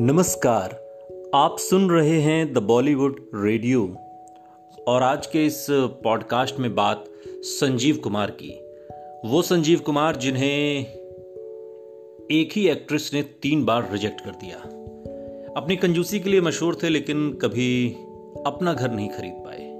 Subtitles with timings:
[0.00, 0.70] नमस्कार,
[1.34, 3.96] आप सुन रहे हैं द बॉलीवुड रेडियो
[4.88, 8.50] और आज के इस पॉडकास्ट में बात संजीव कुमार की।
[9.28, 10.80] वो संजीव कुमार जिन्हें
[12.30, 14.56] एक ही एक्ट्रेस ने तीन बार रिजेक्ट कर दिया।
[15.56, 17.92] अपनी कंजूसी के लिए मशहूर थे, लेकिन कभी
[18.46, 19.78] अपना घर नहीं खरीद पाए।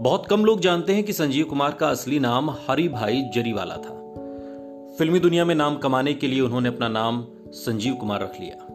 [0.00, 3.98] बहुत कम लोग जानते हैं कि संजीव कुमार का असली नाम हरी भाई जरीवाला था।
[4.98, 8.71] फिल्मी दुनिया में नाम कमाने के लिए उन्होंने अपना नाम संजीव कुमार रख लिया।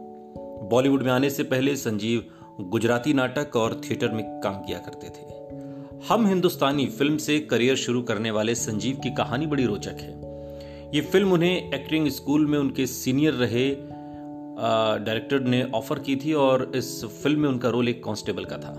[0.68, 2.24] बॉलीवुड में आने से पहले संजीव
[2.62, 5.36] गुजराती नाटक और थिएटर में काम किया करते थे।
[6.08, 10.16] हम हिंदुस्तानी फ़िल्म से करियर शुरू करने वाले संजीव की कहानी बड़ी रोचक है।
[10.94, 13.68] ये फ़िल्म उन्हें एक्टिंग स्कूल में उनके सीनियर रहे
[15.00, 18.74] डायरेक्टर ने ऑफ़र की थी और इस फ़िल्म में उनका रोल एक कांस्टेबल का था,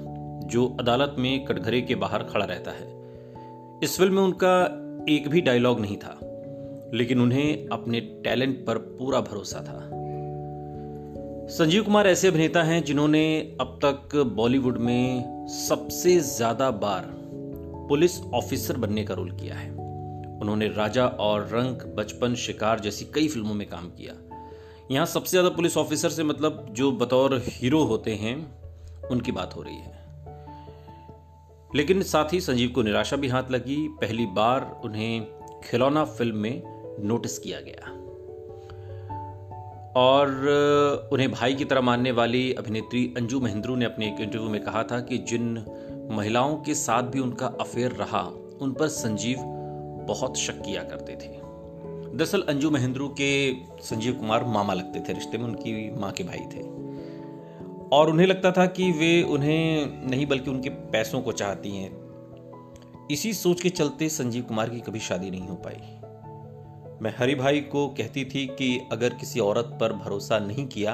[0.45, 2.88] जो अदालत में कटघरे के बाहर खड़ा रहता है।
[3.83, 4.55] इस फ़िल्म में उनका
[5.09, 6.19] एक भी डायलॉग नहीं था,
[6.94, 9.88] लेकिन उन्हें अपने टैलेंट पर पूरा भरोसा था।
[11.50, 17.06] संजीव कुमार ऐसे अभिनेता हैं जिन्होंने अब तक बॉलीवुड में सबसे ज़्यादा बार
[17.89, 19.72] पुलिस ऑफिसर बनने का रोल किया है।
[20.41, 24.14] उन्होंने राजा और रंग बचपन शिकार जैसी कई फ़िल्मों में काम किया।
[24.91, 28.36] यहाँ सबसे ज़्यादा पुलिस ऑफिसर से मतलब जो बतौर हीरो होते हैं,
[29.11, 29.97] उनकी बात हो रही है।
[31.75, 35.25] लेकिन साथ ही संजीव को निराशा भी हाथ लगी। पहली बार उन्हें
[35.63, 36.63] खिलौना फ़िल्म में
[37.03, 37.98] नोटिस किया गया।
[40.00, 44.64] और उन्हें भाई की तरह मानने वाली अभिनेत्री अंजू महेंद्रू ने अपने एक इंटरव्यू में
[44.64, 45.66] कहा था कि जिन
[46.11, 48.22] महिलाओं के साथ भी उनका अफेयर रहा,
[48.61, 49.38] उन पर संजीव
[50.08, 51.39] बहुत शक किया करते थे।
[52.17, 56.39] दरअसल अंजू महेंद्रू के संजीव कुमार मामा लगते थे, रिश्ते में उनकी माँ के भाई
[56.39, 56.61] थे।
[57.91, 61.91] और उन्हें लगता था कि वे उन्हें नहीं बल्कि उनके पैसों को चाहती हैं।
[63.11, 65.98] इसी सोच के चलते संजीव कुमार की कभी शादी नहीं हो पाई।
[67.02, 70.94] मैं हरि भाई को कहती थी कि अगर किसी औरत पर भरोसा नहीं किया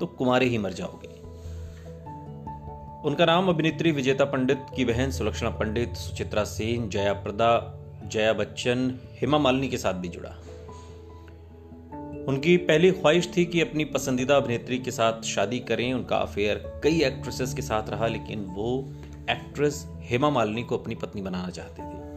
[0.00, 1.08] तो कुमारे ही मर जाओगे।
[3.08, 8.98] उनका नाम अभिनेत्री विजेता पंडित की बहन सुलक्षणा पंडित, सुचित्रा सेन जया प्रदा जया बच्चन,
[9.20, 10.30] हेमा मालिनी के साथ भी जुड़ा।
[12.28, 17.02] उनकी पहली ख्वाहिश थी कि अपनी पसंदीदा अभिनेत्री के साथ शादी करें। उनका अफेयर कई
[17.02, 18.92] एक्ट्रेसेस के साथ रहा, लेकिन वो
[19.30, 22.11] एक्ट्रेस हेमा मालिनी को अपनी पत्नी बनाना चाहते थे।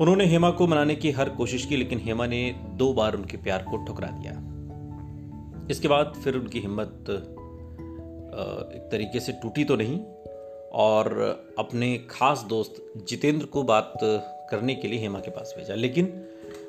[0.00, 3.64] उन्होंने हेमा को मनाने की हर कोशिश की, लेकिन हेमा ने दो बार उनके प्यार
[3.70, 4.32] को ठुकरा दिया।
[5.70, 7.10] इसके बाद फिर उनकी हिम्मत
[8.74, 9.98] एक तरीके से टूटी तो नहीं,
[10.72, 13.92] और अपने खास दोस्त जितेंद्र को बात
[14.50, 16.12] करने के लिए हेमा के पास भेजा। लेकिन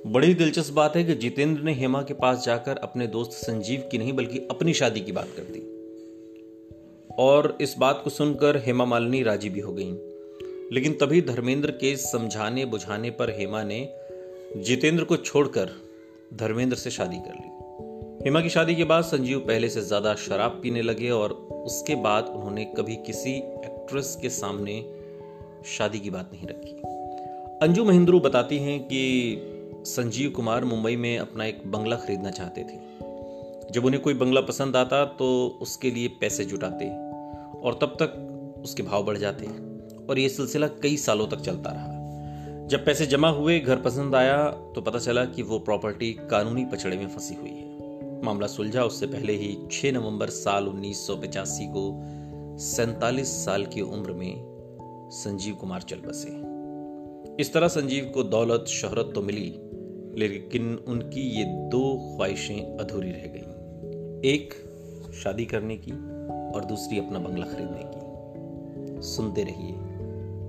[0.07, 3.97] बड़ी दिलचस्प बात है कि जितेंद्र ने हेमा के पास जाकर अपने दोस्त संजीव की
[3.97, 5.61] नहीं, बल्कि अपनी शादी की बात कर दी।
[7.19, 9.91] और इस बात को सुनकर हेमा मालिनी राज़ी भी हो गई।
[10.73, 13.87] लेकिन तभी धर्मेंद्र के समझाने बुझाने पर हेमा ने
[14.57, 15.69] जितेंद्र को छोड़कर
[16.33, 20.59] धर्मेंद्र से शादी कर ली। हेमा की शादी के बाद संजीव पहले से ज़्यादा शराब
[20.63, 21.31] पीने लगे और
[21.65, 24.81] उसके बाद उन्होंने कभी किसी एक्ट्रेस के सामने
[25.67, 26.75] शादी की बात नहीं रखी।
[27.61, 32.77] अंजू महेंद्रू बताती हैं कि संजीव कुमार मुंबई में अपना एक बंगला खरीदना चाहते थे।
[33.73, 36.89] जब उन्हें कोई बंगला पसंद आता तो उसके लिए पैसे जुटाते
[37.59, 39.47] और तब तक उसके भाव बढ़ जाते।
[40.09, 41.95] और ये सिलसिला कई सालों तक चलता रहा।
[42.67, 46.97] जब पैसे जमा हुए, घर पसंद आया तो पता चला कि वो प्रॉपर्टी कानूनी पचड़े
[46.97, 47.69] में फंसी हुई है।
[48.23, 52.03] मामला सुलझा, उससे पहले ही 6 नवंबर साल उन्नीस को
[52.57, 54.49] सैतालीस साल की उम्र में
[55.11, 56.49] संजीव कुमार चल बसे।
[57.41, 59.55] इस तरह संजीव को दौलत, शोहरत तो मिली,
[60.15, 63.41] लेकिन उनकी ये दो ख्वाहिशें अधूरी रह गईं।
[64.21, 64.53] एक,
[65.23, 65.91] शादी करने की,
[66.55, 69.88] और दूसरी अपना बंगला खरीदने की। सुनते रहिए।